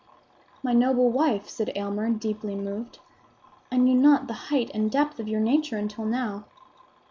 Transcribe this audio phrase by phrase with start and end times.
[0.63, 2.97] "My noble wife," said Aylmer, deeply moved,
[3.71, 6.45] "I knew not the height and depth of your nature until now.